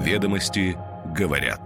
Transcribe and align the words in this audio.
Ведомости 0.00 0.78
говорят. 1.14 1.60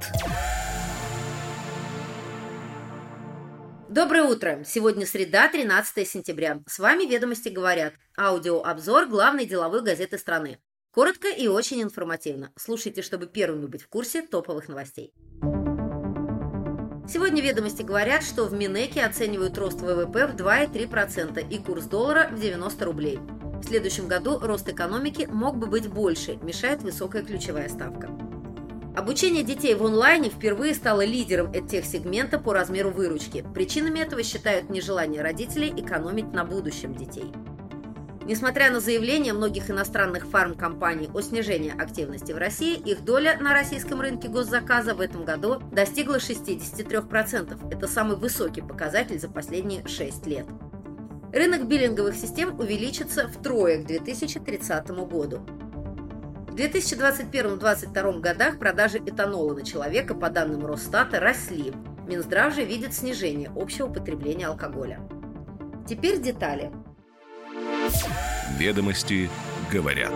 Доброе 3.89 4.25
утро! 4.25 4.65
Сегодня 4.67 5.07
среда, 5.07 5.49
13 5.49 6.09
сентября. 6.09 6.59
С 6.67 6.81
вами 6.81 7.05
«Ведомости 7.05 7.49
говорят». 7.49 7.95
Аудиообзор 8.19 9.07
главной 9.07 9.47
деловой 9.47 9.85
газеты 9.85 10.19
страны. 10.19 10.59
Коротко 10.91 11.29
и 11.29 11.47
очень 11.47 11.81
информативно. 11.81 12.51
Слушайте, 12.57 13.03
чтобы 13.03 13.29
первыми 13.29 13.67
быть 13.67 13.83
в 13.83 13.89
курсе 13.89 14.23
топовых 14.23 14.69
новостей. 14.69 15.15
Сегодня 17.09 17.41
ведомости 17.41 17.83
говорят, 17.83 18.25
что 18.25 18.47
в 18.47 18.53
Минеке 18.53 19.05
оценивают 19.05 19.57
рост 19.59 19.81
ВВП 19.81 20.27
в 20.27 20.35
2,3% 20.35 21.49
и 21.49 21.59
курс 21.59 21.85
доллара 21.85 22.29
в 22.33 22.41
90 22.41 22.85
рублей. 22.85 23.21
В 23.65 23.67
следующем 23.67 24.09
году 24.09 24.41
рост 24.41 24.69
экономики 24.69 25.27
мог 25.31 25.57
бы 25.57 25.69
быть 25.69 25.89
больше, 25.89 26.37
мешает 26.43 26.83
высокая 26.83 27.23
ключевая 27.23 27.69
ставка. 27.71 28.24
Обучение 28.95 29.43
детей 29.43 29.75
в 29.75 29.85
онлайне 29.85 30.31
впервые 30.31 30.73
стало 30.73 31.05
лидером 31.05 31.53
сегмента 31.53 32.39
по 32.39 32.53
размеру 32.53 32.91
выручки. 32.91 33.45
Причинами 33.53 33.99
этого 33.99 34.23
считают 34.23 34.71
нежелание 34.71 35.21
родителей 35.21 35.75
экономить 35.77 36.33
на 36.33 36.45
будущем 36.45 36.95
детей. 36.95 37.33
Несмотря 38.25 38.71
на 38.71 38.79
заявления 38.79 39.33
многих 39.33 39.69
иностранных 39.69 40.27
фармкомпаний 40.29 41.11
о 41.13 41.21
снижении 41.23 41.75
активности 41.77 42.31
в 42.31 42.39
России, 42.39 42.77
их 42.77 43.05
доля 43.05 43.37
на 43.41 43.53
российском 43.53 44.01
рынке 44.01 44.29
госзаказа 44.29 44.95
в 44.95 45.01
этом 45.01 45.25
году 45.25 45.61
достигла 45.73 46.17
63%. 46.17 47.75
Это 47.75 47.89
самый 47.89 48.17
высокий 48.17 48.63
показатель 48.63 49.19
за 49.19 49.29
последние 49.29 49.87
6 49.89 50.27
лет. 50.27 50.47
Рынок 51.33 51.67
биллинговых 51.67 52.15
систем 52.15 52.59
увеличится 52.61 53.27
втрое 53.27 53.83
к 53.83 53.87
2030 53.87 54.89
году. 54.91 55.45
В 56.55 56.57
2021-2022 56.57 58.21
годах 58.21 58.61
продажи 58.61 58.99
этанола 58.99 59.55
на 59.55 59.65
человека, 59.65 60.15
по 60.15 60.31
данным 60.31 60.65
Росстата, 60.65 61.19
росли. 61.19 61.73
Минздрав 62.07 62.55
же 62.55 62.65
видит 62.65 62.95
снижение 62.95 63.51
общего 63.57 63.89
потребления 63.89 64.47
алкоголя. 64.47 65.01
Теперь 65.89 66.21
детали. 66.21 66.71
Ведомости 68.57 69.29
говорят. 69.73 70.15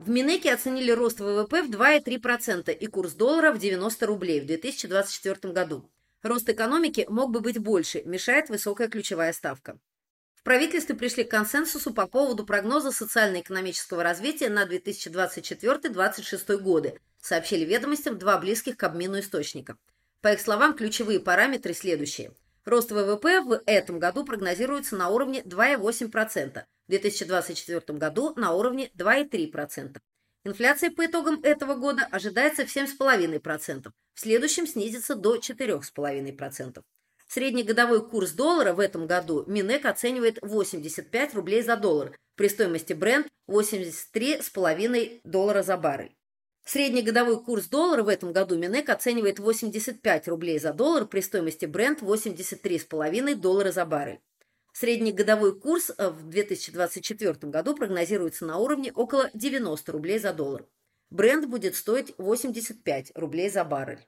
В 0.00 0.08
Минеке 0.08 0.54
оценили 0.54 0.92
рост 0.92 1.20
ВВП 1.20 1.62
в 1.62 1.70
2,3% 1.70 2.72
и 2.72 2.86
курс 2.86 3.12
доллара 3.12 3.52
в 3.52 3.58
90 3.58 4.06
рублей 4.06 4.40
в 4.40 4.46
2024 4.46 5.52
году. 5.52 5.90
Рост 6.22 6.48
экономики 6.48 7.04
мог 7.10 7.32
бы 7.32 7.40
быть 7.40 7.58
больше, 7.58 8.00
мешает 8.06 8.48
высокая 8.48 8.88
ключевая 8.88 9.34
ставка. 9.34 9.78
Правительстве 10.44 10.94
пришли 10.94 11.24
к 11.24 11.30
консенсусу 11.32 11.92
по 11.92 12.06
поводу 12.06 12.46
прогноза 12.46 12.92
социально-экономического 12.92 14.04
развития 14.04 14.48
на 14.50 14.64
2024-2026 14.64 16.58
годы, 16.58 17.00
сообщили 17.20 17.64
ведомостям 17.64 18.16
два 18.18 18.38
близких 18.38 18.76
к 18.76 18.84
обмену 18.84 19.18
источника. 19.18 19.76
По 20.20 20.32
их 20.34 20.40
словам, 20.40 20.76
ключевые 20.76 21.18
параметры 21.18 21.74
следующие– 21.74 22.30
Рост 22.64 22.90
ВВП 22.92 23.42
в 23.42 23.62
этом 23.66 23.98
году 23.98 24.24
прогнозируется 24.24 24.96
на 24.96 25.10
уровне 25.10 25.42
2,8%, 25.42 26.64
в 26.64 26.90
2024 26.90 27.98
году 27.98 28.32
на 28.36 28.54
уровне 28.54 28.90
2,3%. 28.96 29.98
Инфляция 30.44 30.90
по 30.90 31.04
итогам 31.04 31.40
этого 31.42 31.74
года 31.74 32.08
ожидается 32.10 32.64
в 32.64 32.74
7,5%, 32.74 33.90
в 34.14 34.20
следующем 34.20 34.66
снизится 34.66 35.14
до 35.14 35.36
4,5%. 35.36 36.82
Средний 37.34 37.64
годовой 37.64 38.08
курс 38.08 38.30
доллара 38.30 38.74
в 38.74 38.78
этом 38.78 39.08
году 39.08 39.42
Минэк 39.48 39.86
оценивает 39.86 40.38
85 40.40 41.34
рублей 41.34 41.62
за 41.62 41.74
доллар, 41.74 42.16
при 42.36 42.46
стоимости 42.46 42.92
бренд 42.92 43.26
83,5 43.50 45.20
доллара 45.24 45.64
за 45.64 45.76
баррель. 45.76 46.14
Средний 46.64 47.02
годовой 47.02 47.42
курс 47.42 47.66
доллара 47.66 48.04
в 48.04 48.08
этом 48.08 48.32
году 48.32 48.56
Минэк 48.56 48.88
оценивает 48.88 49.40
85 49.40 50.28
рублей 50.28 50.60
за 50.60 50.72
доллар 50.72 51.06
при 51.06 51.22
стоимости 51.22 51.66
бренд 51.66 52.02
83,5 52.02 53.34
доллара 53.34 53.72
за 53.72 53.84
баррель. 53.84 54.20
Средний 54.72 55.10
годовой 55.10 55.58
курс 55.58 55.90
э, 55.90 56.10
в 56.10 56.28
2024 56.28 57.50
году 57.50 57.74
прогнозируется 57.74 58.46
на 58.46 58.58
уровне 58.58 58.92
около 58.92 59.28
90 59.34 59.90
рублей 59.90 60.20
за 60.20 60.32
доллар. 60.34 60.68
Бренд 61.10 61.46
будет 61.46 61.74
стоить 61.74 62.14
85 62.16 63.10
рублей 63.16 63.50
за 63.50 63.64
баррель. 63.64 64.06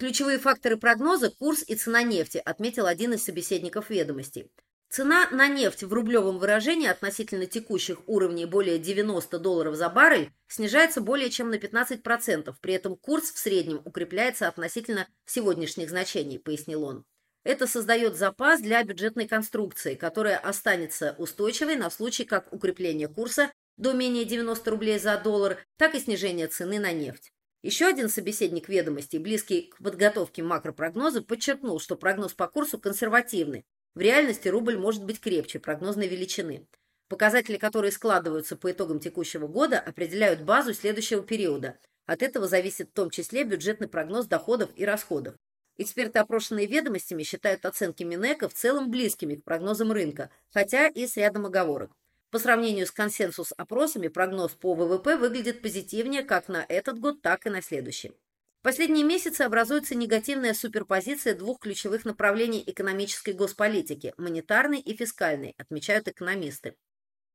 Ключевые 0.00 0.38
факторы 0.38 0.78
прогноза– 0.78 1.28
курс 1.38 1.62
и 1.66 1.74
цена 1.74 2.02
нефти, 2.02 2.40
отметил 2.42 2.86
один 2.86 3.12
из 3.12 3.22
собеседников 3.22 3.90
ведомостей. 3.90 4.50
Цена 4.88 5.28
на 5.30 5.46
нефть 5.46 5.82
в 5.82 5.92
рублевом 5.92 6.38
выражении 6.38 6.88
относительно 6.88 7.44
текущих 7.44 7.98
уровней 8.06 8.46
более 8.46 8.78
90 8.78 9.38
долларов 9.38 9.74
за 9.74 9.90
баррель 9.90 10.32
снижается 10.48 11.02
более 11.02 11.28
чем 11.28 11.50
на 11.50 11.56
15%, 11.56 12.54
при 12.62 12.72
этом 12.72 12.96
курс 12.96 13.30
в 13.30 13.36
среднем 13.36 13.82
укрепляется 13.84 14.48
относительно 14.48 15.06
сегодняшних 15.26 15.90
значений, 15.90 16.38
пояснил 16.38 16.84
он. 16.84 17.04
Это 17.44 17.66
создает 17.66 18.16
запас 18.16 18.62
для 18.62 18.82
бюджетной 18.82 19.28
конструкции, 19.28 19.96
которая 19.96 20.38
останется 20.38 21.14
устойчивой 21.18 21.76
на 21.76 21.90
случай 21.90 22.24
как 22.24 22.50
укрепления 22.54 23.08
курса 23.08 23.52
до 23.76 23.92
менее 23.92 24.24
90 24.24 24.70
рублей 24.70 24.98
за 24.98 25.18
доллар, 25.18 25.58
так 25.76 25.94
и 25.94 26.00
снижения 26.00 26.48
цены 26.48 26.78
на 26.78 26.90
нефть. 26.90 27.34
Еще 27.62 27.86
один 27.86 28.08
собеседник 28.08 28.68
ведомостей, 28.68 29.18
близкий 29.18 29.70
к 29.70 29.76
подготовке 29.78 30.42
макропрогноза, 30.42 31.22
подчеркнул, 31.22 31.78
что 31.78 31.94
прогноз 31.94 32.32
по 32.32 32.48
курсу 32.48 32.78
консервативный, 32.78 33.66
в 33.94 34.00
реальности 34.00 34.48
рубль 34.48 34.78
может 34.78 35.04
быть 35.04 35.20
крепче 35.20 35.58
прогнозной 35.58 36.08
величины. 36.08 36.66
Показатели, 37.08 37.58
которые 37.58 37.92
складываются 37.92 38.56
по 38.56 38.70
итогам 38.70 39.00
текущего 39.00 39.46
года, 39.46 39.78
определяют 39.78 40.42
базу 40.42 40.72
следующего 40.72 41.22
периода. 41.22 41.76
От 42.06 42.22
этого 42.22 42.48
зависит 42.48 42.90
в 42.90 42.92
том 42.92 43.10
числе 43.10 43.44
бюджетный 43.44 43.88
прогноз 43.88 44.26
доходов 44.26 44.70
и 44.76 44.84
расходов. 44.84 45.34
Эксперты, 45.76 46.18
опрошенные 46.18 46.66
ведомостями, 46.66 47.24
считают 47.24 47.66
оценки 47.66 48.04
Минэка 48.04 48.48
в 48.48 48.54
целом 48.54 48.90
близкими 48.90 49.34
к 49.34 49.44
прогнозам 49.44 49.92
рынка, 49.92 50.30
хотя 50.50 50.86
и 50.88 51.06
с 51.06 51.16
рядом 51.16 51.46
оговорок. 51.46 51.90
По 52.30 52.38
сравнению 52.38 52.86
с 52.86 52.92
консенсус-опросами, 52.92 54.06
прогноз 54.06 54.52
по 54.52 54.74
ВВП 54.74 55.16
выглядит 55.16 55.62
позитивнее 55.62 56.22
как 56.22 56.48
на 56.48 56.64
этот 56.68 57.00
год, 57.00 57.22
так 57.22 57.46
и 57.46 57.50
на 57.50 57.60
следующий. 57.60 58.12
В 58.60 58.62
последние 58.62 59.04
месяцы 59.04 59.42
образуется 59.42 59.96
негативная 59.96 60.54
суперпозиция 60.54 61.34
двух 61.34 61.58
ключевых 61.58 62.04
направлений 62.04 62.62
экономической 62.64 63.32
госполитики– 63.32 64.14
монетарной 64.16 64.78
и 64.78 64.94
фискальной, 64.94 65.54
отмечают 65.58 66.06
экономисты. 66.06 66.76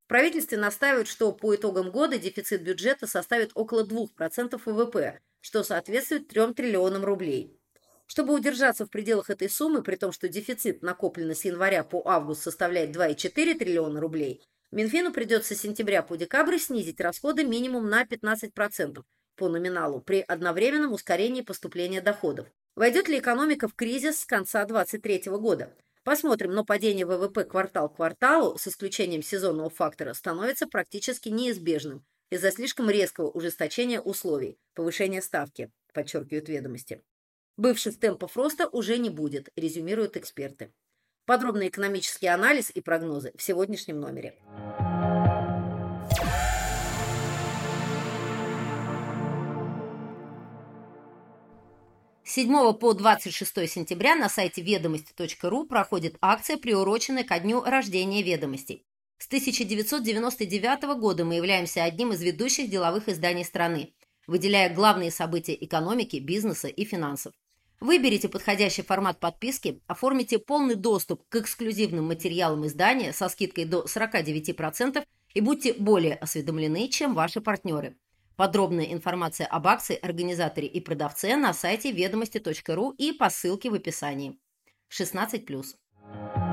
В 0.05 0.07
правительстве 0.07 0.57
настаивают, 0.57 1.09
что 1.09 1.33
по 1.33 1.55
итогам 1.55 1.91
года 1.91 2.17
дефицит 2.17 2.61
бюджета 2.61 3.05
составит 3.05 3.51
около 3.53 3.83
2% 3.83 4.61
ВВП, 4.63 5.19
что 5.41 5.63
соответствует 5.63 6.29
3 6.29 6.53
триллионам 6.53 7.03
рублей. 7.03 7.59
Чтобы 8.05 8.33
удержаться 8.33 8.85
в 8.85 8.91
пределах 8.91 9.29
этой 9.29 9.49
суммы, 9.49 9.81
при 9.81 9.95
том, 9.95 10.11
что 10.11 10.29
дефицит, 10.29 10.83
накопленный 10.83 11.35
с 11.35 11.43
января 11.43 11.83
по 11.83 12.03
август, 12.05 12.43
составляет 12.43 12.95
2,4 12.95 13.57
триллиона 13.57 13.99
рублей, 13.99 14.43
Минфину 14.75 15.13
придется 15.13 15.55
с 15.55 15.61
сентября 15.61 16.03
по 16.03 16.17
декабрь 16.17 16.57
снизить 16.57 16.99
расходы 16.99 17.45
минимум 17.45 17.89
на 17.89 18.03
15%, 18.03 19.05
по 19.37 19.47
номиналу 19.47 20.01
при 20.01 20.19
одновременном 20.19 20.91
ускорении 20.91 21.43
поступления 21.43 22.01
доходов. 22.01 22.49
Войдет 22.75 23.07
ли 23.07 23.19
экономика 23.19 23.69
в 23.69 23.73
кризис 23.73 24.19
с 24.19 24.25
конца 24.25 24.65
2023 24.65 25.31
года? 25.37 25.73
Посмотрим, 26.03 26.51
но 26.51 26.65
падение 26.65 27.05
ВВП 27.05 27.45
квартал 27.45 27.87
к 27.87 27.95
кварталу, 27.95 28.57
с 28.57 28.67
исключением 28.67 29.23
сезонного 29.23 29.69
фактора, 29.69 30.13
становится 30.13 30.67
практически 30.67 31.29
неизбежным 31.29 32.03
из-за 32.29 32.51
слишком 32.51 32.89
резкого 32.89 33.29
ужесточения 33.29 34.01
условий, 34.01 34.59
повышения 34.73 35.21
ставки, 35.21 35.71
подчеркивают 35.93 36.49
ведомости. 36.49 37.01
Бывших 37.55 37.97
темпов 37.97 38.35
роста 38.35 38.67
уже 38.67 38.97
не 38.97 39.09
будет, 39.09 39.47
резюмируют 39.55 40.17
эксперты. 40.17 40.73
Подробный 41.25 41.69
экономический 41.69 42.27
анализ 42.27 42.69
и 42.69 42.81
прогнозы 42.81 43.31
в 43.35 43.41
сегодняшнем 43.41 43.99
номере. 43.99 44.35
7 52.35 52.73
по 52.73 52.93
26 52.93 53.69
сентября 53.69 54.15
на 54.15 54.29
сайте 54.29 54.61
ведомости.ру 54.61 55.65
проходит 55.65 56.17
акция, 56.21 56.57
приуроченная 56.57 57.23
ко 57.23 57.39
дню 57.39 57.63
рождения 57.63 58.21
ведомостей. 58.21 58.85
С 59.17 59.27
1999 59.27 60.99
года 60.99 61.23
мы 61.23 61.35
являемся 61.35 61.83
одним 61.83 62.11
из 62.11 62.21
ведущих 62.21 62.69
деловых 62.69 63.09
изданий 63.09 63.45
страны, 63.45 63.93
выделяя 64.27 64.73
главные 64.73 65.11
события 65.11 65.55
экономики, 65.55 66.17
бизнеса 66.17 66.67
и 66.67 66.83
финансов. 66.83 67.33
Выберите 67.85 68.29
подходящий 68.29 68.81
формат 68.81 69.19
подписки, 69.19 69.79
оформите 69.85 70.39
полный 70.39 70.73
доступ 70.73 71.21
к 71.29 71.35
эксклюзивным 71.35 72.07
материалам 72.07 72.65
издания 72.65 73.13
со 73.13 73.29
скидкой 73.29 73.65
до 73.65 73.85
49% 73.85 75.05
и 75.35 75.39
будьте 75.39 75.73
более 75.73 76.15
осведомлены, 76.15 76.89
чем 76.89 77.13
ваши 77.13 77.41
партнеры. 77.41 77.95
Подробная 78.37 78.85
информация 78.85 79.45
об 79.45 79.67
акции, 79.67 79.99
организаторе 80.01 80.67
и 80.67 80.79
продавце 80.79 81.35
на 81.35 81.53
сайте 81.53 81.91
ведомости.ру 81.91 82.89
и 82.97 83.11
по 83.11 83.29
ссылке 83.29 83.69
в 83.69 83.75
описании. 83.75 84.39
16+. 84.89 86.44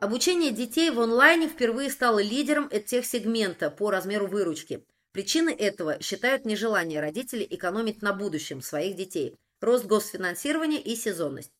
Обучение 0.00 0.52
детей 0.52 0.90
в 0.90 1.00
онлайне 1.00 1.48
впервые 1.48 1.90
стало 1.90 2.20
лидером 2.20 2.70
сегмента 2.70 3.68
по 3.68 3.90
размеру 3.90 4.28
выручки. 4.28 4.84
Причиной 5.10 5.54
этого 5.54 6.00
считают 6.00 6.44
нежелание 6.44 7.00
родителей 7.00 7.44
экономить 7.50 8.00
на 8.00 8.12
будущем 8.12 8.60
своих 8.60 8.94
детей, 8.94 9.34
рост 9.60 9.86
госфинансирования 9.86 10.78
и 10.78 10.94
сезонность. 10.94 11.50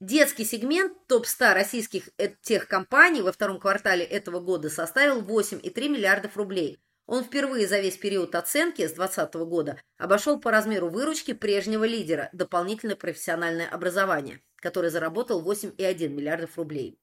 Детский 0.00 0.44
сегмент 0.44 1.06
топ-100 1.06 1.54
российских 1.54 2.08
техкомпаний 2.42 3.22
во 3.22 3.30
втором 3.30 3.60
квартале 3.60 4.04
этого 4.04 4.40
года 4.40 4.68
составил 4.68 5.22
8,3 5.22 5.88
миллиардов 5.88 6.36
рублей. 6.36 6.80
Он 7.06 7.22
впервые 7.22 7.68
за 7.68 7.78
весь 7.78 7.96
период 7.96 8.34
оценки 8.34 8.82
с 8.82 8.94
2020 8.94 9.34
года 9.48 9.80
обошел 9.96 10.40
по 10.40 10.50
размеру 10.50 10.88
выручки 10.88 11.34
прежнего 11.34 11.84
лидера 11.84 12.30
дополнительное 12.32 12.96
профессиональное 12.96 13.68
образование, 13.68 14.40
который 14.56 14.90
заработал 14.90 15.40
8,1 15.40 16.08
миллиардов 16.08 16.58
рублей. 16.58 16.98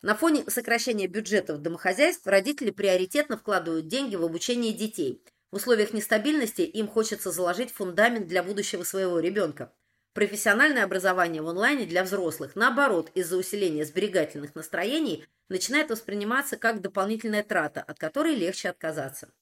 На 0.00 0.14
фоне 0.14 0.44
сокращения 0.48 1.08
бюджетов 1.08 1.58
домохозяйств 1.58 2.26
родители 2.26 2.70
приоритетно 2.70 3.36
вкладывают 3.36 3.88
деньги 3.88 4.14
в 4.14 4.24
обучение 4.24 4.72
детей. 4.72 5.24
В 5.50 5.56
условиях 5.56 5.92
нестабильности 5.92 6.62
им 6.62 6.86
хочется 6.86 7.32
заложить 7.32 7.72
фундамент 7.72 8.28
для 8.28 8.44
будущего 8.44 8.84
своего 8.84 9.18
ребенка. 9.18 9.72
Профессиональное 10.12 10.84
образование 10.84 11.42
в 11.42 11.48
онлайне 11.48 11.84
для 11.84 12.04
взрослых, 12.04 12.54
наоборот, 12.54 13.10
из-за 13.14 13.36
усиления 13.36 13.84
сберегательных 13.84 14.54
настроений, 14.54 15.26
начинает 15.48 15.90
восприниматься 15.90 16.56
как 16.56 16.80
дополнительная 16.80 17.42
трата, 17.42 17.82
от 17.82 17.98
которой 17.98 18.34
легче 18.34 18.68
отказаться. 18.68 19.32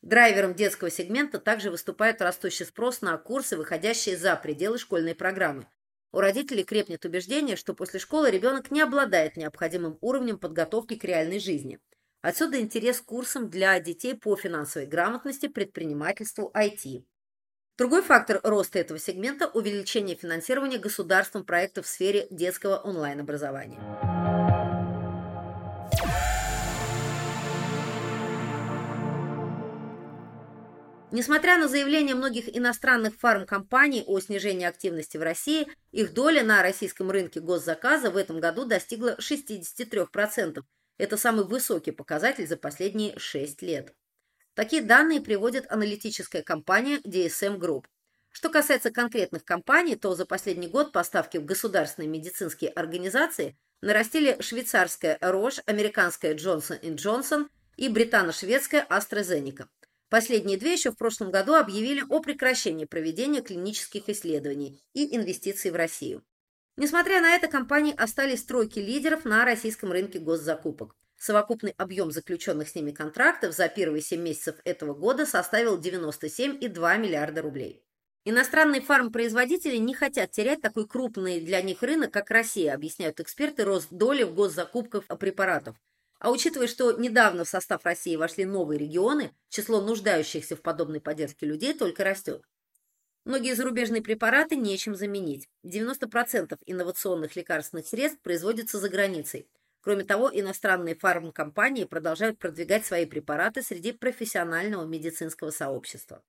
Драйвером 0.00 0.54
детского 0.54 0.90
сегмента 0.90 1.38
также 1.38 1.70
выступает 1.70 2.22
растущий 2.22 2.66
спрос 2.66 3.02
на 3.02 3.16
курсы, 3.18 3.56
выходящие 3.56 4.16
за 4.16 4.34
пределы 4.34 4.78
школьной 4.78 5.14
программы. 5.14 5.68
У 6.12 6.20
родителей 6.20 6.62
крепнет 6.62 7.04
убеждение, 7.06 7.56
что 7.56 7.72
после 7.72 7.98
школы 7.98 8.30
ребенок 8.30 8.70
не 8.70 8.82
обладает 8.82 9.36
необходимым 9.38 9.96
уровнем 10.02 10.38
подготовки 10.38 10.94
к 10.94 11.04
реальной 11.04 11.40
жизни. 11.40 11.78
Отсюда 12.20 12.60
интерес 12.60 13.00
к 13.00 13.06
курсам 13.06 13.48
для 13.48 13.80
детей 13.80 14.14
по 14.14 14.36
финансовой 14.36 14.86
грамотности, 14.86 15.48
предпринимательству, 15.48 16.52
IT. 16.54 17.04
Другой 17.78 18.02
фактор 18.02 18.40
роста 18.44 18.78
этого 18.78 18.98
сегмента– 18.98 19.48
увеличение 19.54 20.14
финансирования 20.14 20.78
государством 20.78 21.44
проектов 21.44 21.86
в 21.86 21.88
сфере 21.88 22.26
детского 22.30 22.76
онлайн-образования. 22.76 24.11
Несмотря 31.12 31.58
на 31.58 31.68
заявления 31.68 32.14
многих 32.14 32.48
иностранных 32.56 33.14
фармкомпаний 33.16 34.02
о 34.06 34.18
снижении 34.18 34.64
активности 34.64 35.18
в 35.18 35.22
России, 35.22 35.68
их 35.90 36.14
доля 36.14 36.42
на 36.42 36.62
российском 36.62 37.10
рынке 37.10 37.38
госзаказа 37.38 38.10
в 38.10 38.16
этом 38.16 38.40
году 38.40 38.64
достигла 38.64 39.18
63%. 39.20 40.62
Это 40.96 41.16
самый 41.18 41.44
высокий 41.44 41.90
показатель 41.90 42.46
за 42.46 42.56
последние 42.56 43.18
6 43.18 43.60
лет. 43.60 43.92
Такие 44.54 44.80
данные 44.80 45.20
приводит 45.20 45.70
аналитическая 45.70 46.42
компания 46.42 46.96
DSM 47.00 47.58
Group. 47.58 47.84
Что 48.30 48.48
касается 48.48 48.90
конкретных 48.90 49.44
компаний, 49.44 49.96
то 49.96 50.14
за 50.14 50.24
последний 50.24 50.68
год 50.68 50.92
поставки 50.92 51.36
в 51.36 51.44
государственные 51.44 52.08
медицинские 52.08 52.70
организации 52.70 53.58
нарастили 53.82 54.40
швейцарская 54.40 55.18
Roche, 55.20 55.60
американская 55.66 56.34
Johnson 56.34 56.80
Johnson 56.80 57.48
и 57.76 57.90
британо-шведская 57.90 58.86
AstraZeneca. 58.88 59.66
Последние 60.12 60.58
две 60.58 60.74
еще 60.74 60.90
в 60.90 60.98
прошлом 60.98 61.30
году 61.30 61.54
объявили 61.54 62.04
о 62.06 62.20
прекращении 62.20 62.84
проведения 62.84 63.40
клинических 63.40 64.10
исследований 64.10 64.78
и 64.92 65.16
инвестиций 65.16 65.70
в 65.70 65.74
Россию. 65.74 66.22
Несмотря 66.76 67.22
на 67.22 67.34
это, 67.34 67.48
компании 67.48 67.94
остались 67.96 68.40
стройки 68.40 68.78
лидеров 68.78 69.24
на 69.24 69.46
российском 69.46 69.90
рынке 69.90 70.18
госзакупок. 70.18 70.94
Совокупный 71.16 71.72
объем 71.78 72.10
заключенных 72.10 72.68
с 72.68 72.74
ними 72.74 72.90
контрактов 72.90 73.54
за 73.54 73.68
первые 73.68 74.02
7 74.02 74.20
месяцев 74.20 74.56
этого 74.64 74.92
года 74.92 75.24
составил 75.24 75.80
97,2 75.80 76.98
миллиарда 76.98 77.40
рублей. 77.40 77.82
Иностранные 78.26 78.82
фармпроизводители 78.82 79.78
не 79.78 79.94
хотят 79.94 80.30
терять 80.30 80.60
такой 80.60 80.86
крупный 80.86 81.40
для 81.40 81.62
них 81.62 81.82
рынок, 81.82 82.12
как 82.12 82.30
Россия, 82.30 82.74
объясняют 82.74 83.18
эксперты 83.18 83.64
рост 83.64 83.88
доли 83.90 84.24
в 84.24 84.34
госзакупках 84.34 85.06
препаратов– 85.18 85.74
а 86.22 86.30
учитывая, 86.30 86.68
что 86.68 86.92
недавно 86.92 87.44
в 87.44 87.48
состав 87.48 87.84
России 87.84 88.14
вошли 88.14 88.44
новые 88.44 88.78
регионы, 88.78 89.34
число 89.48 89.80
нуждающихся 89.80 90.54
в 90.54 90.62
подобной 90.62 91.00
поддержке 91.00 91.46
людей 91.46 91.74
только 91.74 92.04
растет. 92.04 92.44
Многие 93.24 93.56
зарубежные 93.56 94.02
препараты 94.02 94.54
нечем 94.54 94.94
заменить. 94.94 95.48
90% 95.64 96.56
инновационных 96.64 97.34
лекарственных 97.34 97.88
средств 97.88 98.22
производятся 98.22 98.78
за 98.78 98.88
границей. 98.88 99.48
Кроме 99.80 100.04
того, 100.04 100.30
иностранные 100.32 100.94
фармкомпании 100.94 101.84
продолжают 101.84 102.38
продвигать 102.38 102.86
свои 102.86 103.04
препараты 103.04 103.60
среди 103.60 103.90
профессионального 103.90 104.84
медицинского 104.84 105.50
сообщества. 105.50 106.22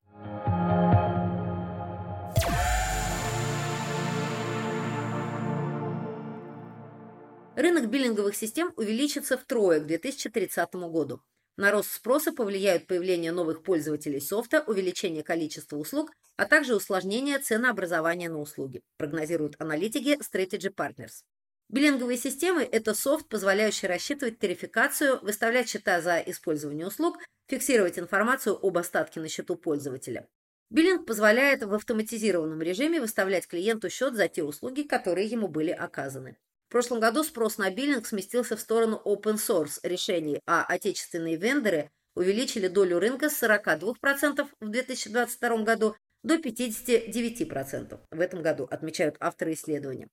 Рынок 7.56 7.88
биллинговых 7.88 8.36
систем 8.36 8.74
увеличится 8.78 9.38
втрое 9.38 9.80
к 9.80 9.86
2030 9.86 10.74
году. 10.74 11.22
На 11.56 11.70
рост 11.70 11.92
спроса 11.92 12.32
повлияют 12.32 12.88
появление 12.88 13.32
новых 13.32 13.62
пользователей 13.62 14.20
софта, 14.20 14.64
увеличение 14.66 15.22
количества 15.22 15.78
услуг, 15.78 16.12
а 16.36 16.46
также 16.46 16.76
усложнение 16.76 17.38
ценообразования 17.38 18.28
на 18.28 18.40
услуги, 18.40 18.82
прогнозируют 18.98 19.56
аналитики 19.60 20.18
Strategy 20.20 20.74
Partners. 20.74 21.22
Биллинговые 21.70 22.18
системы– 22.18 22.68
это 22.72 22.96
софт, 22.96 23.30
позволяющий 23.30 23.86
рассчитывать 23.86 24.40
тарификацию, 24.40 25.20
выставлять 25.22 25.70
счета 25.70 26.02
за 26.02 26.18
использование 26.18 26.88
услуг, 26.88 27.20
фиксировать 27.48 28.00
информацию 28.00 28.58
об 28.66 28.80
остатке 28.80 29.20
на 29.20 29.30
счету 29.30 29.58
пользователя. 29.58 30.28
Биллинг 30.72 31.06
позволяет 31.06 31.62
в 31.62 31.72
автоматизированном 31.76 32.64
режиме 32.64 33.00
выставлять 33.00 33.46
клиенту 33.46 33.92
счет 33.92 34.16
за 34.16 34.28
те 34.28 34.44
услуги, 34.44 34.82
которые 34.82 35.28
ему 35.28 35.48
были 35.48 35.70
оказаны. 35.70 36.36
Прошлом 36.74 37.00
году 37.00 37.24
спрос 37.24 37.60
на 37.60 37.70
биллинг 37.70 38.08
сместился 38.08 38.58
в 38.58 38.60
сторону 38.60 39.00
open 39.06 39.36
source 39.36 39.80
решений, 39.84 40.42
а 40.48 40.66
отечественные 40.66 41.36
вендоры 41.36 41.92
увеличили 42.16 42.68
долю 42.68 42.98
рынка 42.98 43.30
с 43.30 43.44
42% 43.44 44.48
в 44.60 44.68
2022 44.68 45.58
году 45.58 45.96
до 46.24 46.38
59% 46.38 48.00
в 48.10 48.20
этом 48.20 48.42
году, 48.42 48.68
отмечают 48.72 49.18
авторы 49.20 49.54
исследования. 49.54 50.08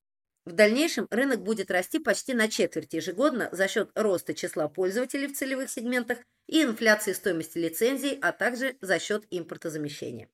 В 0.44 0.52
дальнейшем 0.52 1.06
рынок 1.10 1.40
будет 1.42 1.70
расти 1.70 1.98
почти 1.98 2.34
на 2.34 2.46
четверть 2.46 2.92
ежегодно 2.92 3.48
за 3.52 3.66
счет 3.66 3.90
роста 3.94 4.34
числа 4.34 4.68
пользователей 4.68 5.28
в 5.28 5.38
целевых 5.38 5.70
сегментах 5.70 6.18
и 6.46 6.62
инфляции 6.62 7.14
стоимости 7.14 7.56
лицензий, 7.56 8.18
а 8.20 8.32
также 8.32 8.76
за 8.82 8.98
счет 8.98 9.24
импортозамещения. 9.30 10.28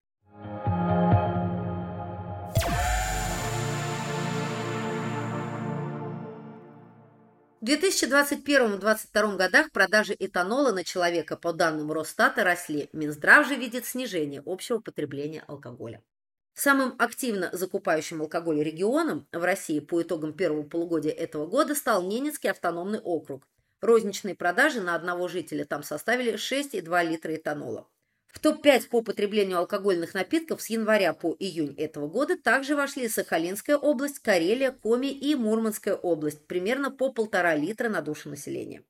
В 7.66 7.68
2021-2022 7.68 9.36
годах 9.36 9.72
продажи 9.72 10.14
этанола 10.16 10.70
на 10.70 10.84
человека 10.84 11.36
по 11.36 11.52
данным 11.52 11.90
Росстата 11.90 12.44
росли. 12.44 12.88
Минздрав 12.92 13.44
же 13.48 13.56
видит 13.56 13.86
снижение 13.86 14.40
общего 14.46 14.78
потребления 14.78 15.42
алкоголя. 15.48 16.00
Самым 16.54 16.94
активно 17.00 17.50
закупающим 17.52 18.22
алкоголь 18.22 18.62
регионом 18.62 19.26
в 19.32 19.42
России 19.42 19.80
по 19.80 20.00
итогам 20.00 20.32
первого 20.32 20.62
полугодия 20.62 21.10
этого 21.10 21.48
года 21.48 21.74
стал 21.74 22.04
Ненецкий 22.04 22.52
автономный 22.52 23.00
округ. 23.00 23.48
Розничные 23.80 24.36
продажи 24.36 24.80
на 24.80 24.94
одного 24.94 25.26
жителя 25.26 25.64
там 25.64 25.82
составили 25.82 26.34
6,2 26.34 27.04
литра 27.04 27.34
этанола. 27.34 27.88
В 28.36 28.38
топ-5 28.38 28.90
по 28.90 29.00
потреблению 29.00 29.60
алкогольных 29.60 30.12
напитков 30.12 30.60
с 30.60 30.66
января 30.66 31.14
по 31.14 31.34
июнь 31.38 31.74
этого 31.78 32.06
года 32.06 32.36
также 32.36 32.76
вошли 32.76 33.08
Сахалинская 33.08 33.78
область, 33.78 34.18
Карелия, 34.18 34.72
Коми 34.72 35.06
и 35.06 35.34
Мурманская 35.34 35.94
область, 35.94 36.46
примерно 36.46 36.90
по 36.90 37.10
полтора 37.10 37.56
литра 37.56 37.88
на 37.88 38.02
душу 38.02 38.28
населения. 38.28 38.84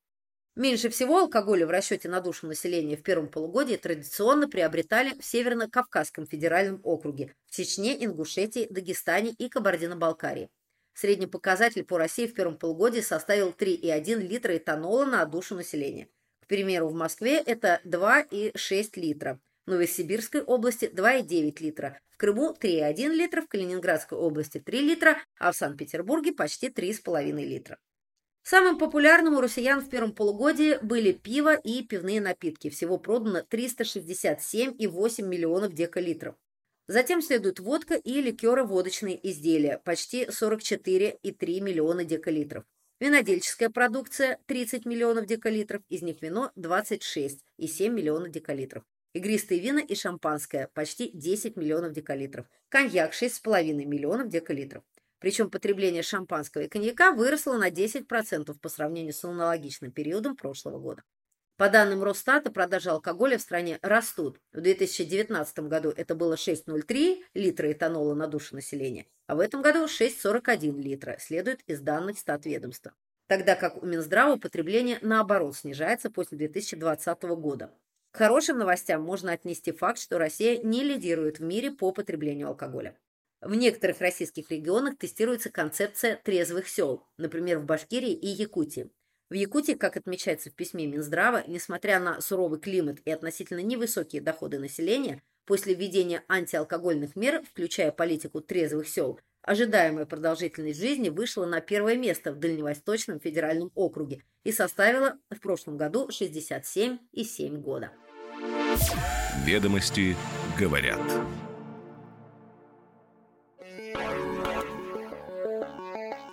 Меньше 0.57 0.89
всего 0.89 1.21
алкоголя 1.21 1.65
в 1.65 1.71
расчете 1.71 2.09
на 2.09 2.21
душу 2.21 2.49
населения 2.49 2.97
в 2.97 3.05
первом 3.05 3.29
полугодии 3.29 3.77
традиционно 3.77 4.49
приобретали 4.49 5.17
в 5.17 5.25
Северно-Кавказском 5.25 6.27
федеральном 6.27 6.81
округе, 6.83 7.33
в 7.47 7.55
Чечне, 7.55 8.05
Ингушетии, 8.05 8.67
Дагестане 8.69 9.31
и 9.31 9.49
Кабардино-Балкарии. 9.49 10.51
Средний 10.93 11.29
показатель 11.29 11.85
по 11.85 11.99
России 11.99 12.27
в 12.27 12.35
первом 12.35 12.59
полугодии 12.59 13.01
составил 13.01 13.51
3,1 13.51 14.27
литра 14.27 14.57
этанола 14.57 15.05
на 15.05 15.25
душу 15.25 15.55
населения. 15.55 16.09
К 16.47 16.49
примеру, 16.49 16.87
в 16.87 16.95
Москве 16.95 17.39
это 17.39 17.81
2,6 17.85 19.01
литра, 19.01 19.41
в 19.67 19.71
Новосибирской 19.71 20.43
области 20.43 20.85
2,9 20.85 21.61
литра, 21.61 21.99
в 22.11 22.17
Крыму 22.19 22.55
3,1 22.57 23.09
литра, 23.09 23.43
в 23.43 23.49
Калининградской 23.49 24.17
области 24.17 24.59
3 24.61 24.81
литра, 24.81 25.19
а 25.41 25.51
в 25.51 25.57
Санкт-Петербурге 25.57 26.33
почти 26.33 26.69
3,5 26.69 27.33
литра. 27.43 27.79
Самым 28.45 28.79
популярным 28.79 29.35
у 29.35 29.41
россиян 29.41 29.81
в 29.81 29.91
первом 29.91 30.13
полугодии 30.13 30.79
были 30.85 31.11
пиво 31.11 31.57
и 31.57 31.83
пивные 31.83 32.21
напитки. 32.21 32.71
Всего 32.71 32.97
продано 32.97 33.41
367,8 33.41 35.23
миллионов 35.23 35.75
декалитров. 35.75 36.37
Затем 36.87 37.23
следует 37.23 37.59
водка 37.59 37.95
и 37.95 38.23
ликеро-водочные 38.23 39.19
изделия, 39.29 39.83
почти 39.85 40.27
44,3 40.27 41.61
миллиона 41.61 42.05
декалитров. 42.05 42.63
Винодельческая 42.99 43.69
продукция 43.69 44.39
30 44.47 44.87
миллионов 44.87 45.27
декалитров, 45.27 45.83
из 45.91 46.01
них 46.01 46.23
вино 46.23 46.51
26,7 46.57 47.91
миллионов 47.91 48.31
декалитров. 48.31 48.85
Игристые 49.13 49.61
вина 49.61 49.81
и 49.81 49.95
шампанское 49.95 50.71
почти 50.73 51.11
10 51.13 51.57
миллионов 51.57 51.93
декалитров. 51.93 52.47
Коньяк 52.71 53.13
6,5 53.13 53.85
миллионов 53.85 54.31
декалитров. 54.31 54.83
Причем 55.19 55.51
потребление 55.51 56.03
шампанского 56.03 56.63
и 56.63 56.69
коньяка 56.69 57.13
выросло 57.13 57.59
на 57.59 57.69
10% 57.69 58.59
по 58.59 58.69
сравнению 58.71 59.13
с 59.13 59.23
аналогичным 59.25 59.93
периодом 59.93 60.35
прошлого 60.35 60.79
года. 60.79 61.03
По 61.57 61.71
данным 61.71 62.03
Росстата, 62.03 62.51
продажи 62.51 62.91
алкоголя 62.91 63.39
в 63.39 63.41
стране 63.41 63.79
растут. 63.81 64.39
В 64.53 64.61
2019 64.61 65.61
году 65.61 65.91
это 65.97 66.15
было 66.15 66.35
6,03 66.35 67.23
литра 67.33 67.73
этанола 67.73 68.13
на 68.13 68.27
душу 68.27 68.55
населения, 68.55 69.07
а 69.27 69.37
в 69.37 69.41
этом 69.41 69.63
году 69.63 69.87
6,41 69.87 70.79
литра, 70.79 71.17
следует 71.19 71.63
из 71.67 71.81
данных 71.81 72.19
статведомства. 72.19 72.93
Тогда 73.27 73.57
как 73.57 73.83
у 73.83 73.87
Минздрава 73.87 74.37
потребление, 74.37 74.99
наоборот, 75.01 75.57
снижается 75.57 76.11
после 76.11 76.37
2020 76.37 77.23
года. 77.23 77.73
К 78.11 78.19
хорошим 78.19 78.59
новостям 78.59 79.01
можно 79.01 79.33
отнести 79.33 79.73
факт, 79.73 79.99
что 79.99 80.19
Россия 80.19 80.63
не 80.63 80.85
лидирует 80.85 81.39
в 81.39 81.43
мире 81.43 81.71
по 81.71 81.91
потреблению 81.91 82.49
алкоголя. 82.49 82.99
В 83.41 83.55
некоторых 83.55 84.01
российских 84.01 84.51
регионах 84.51 84.99
тестируется 84.99 85.51
концепция 85.51 86.17
трезвых 86.23 86.69
сел, 86.69 87.07
например, 87.17 87.61
в 87.61 87.65
Башкирии 87.65 88.13
и 88.13 88.27
Якутии. 88.27 88.91
В 89.29 89.35
Якутии, 89.35 89.73
как 89.73 89.97
отмечается 89.97 90.51
в 90.51 90.55
письме 90.55 90.87
Минздрава, 90.87 91.43
несмотря 91.49 91.99
на 91.99 92.21
суровый 92.21 92.61
климат 92.61 92.99
и 93.05 93.11
относительно 93.11 93.61
невысокие 93.61 94.23
доходы 94.23 94.61
населения, 94.61 95.21
после 95.45 95.75
введения 95.75 96.23
антиалкогольных 96.29 97.17
мер, 97.17 97.43
включая 97.43 97.91
политику 97.91 98.41
трезвых 98.41 98.89
сел, 98.89 99.19
ожидаемая 99.43 100.07
продолжительность 100.07 100.81
жизни 100.81 101.09
вышла 101.09 101.45
на 101.45 101.61
первое 101.61 101.97
место 101.97 102.33
в 102.33 102.39
Дальневосточном 102.39 103.19
федеральном 103.19 103.73
округе 103.75 104.23
и 104.45 104.53
составила 104.53 105.19
в 105.31 105.41
прошлом 105.41 105.77
году 105.77 106.09
67,7 106.09 107.57
года. 107.59 107.91
Ведомости 109.45 110.17
говорят. 110.59 111.01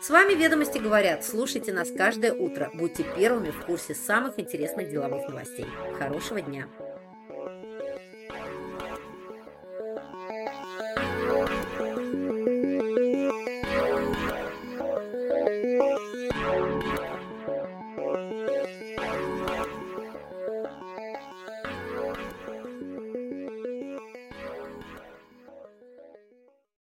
С 0.04 0.10
вами 0.10 0.34
«Ведомости 0.34 0.80
говорят». 0.80 1.24
Слушайте 1.24 1.72
нас 1.72 1.90
каждое 1.90 2.34
утро. 2.34 2.70
Будьте 2.74 3.06
первыми 3.16 3.52
в 3.52 3.66
курсе 3.66 3.96
самых 3.96 4.38
интересных 4.38 4.90
деловых 4.90 5.30
новостей. 5.30 5.66
Хорошего 5.98 6.42
дня! 6.42 6.68